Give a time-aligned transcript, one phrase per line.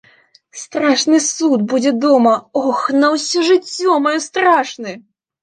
[0.61, 4.99] Страшны суд будзе дома, ох, на ўсё жыццё маё страшны!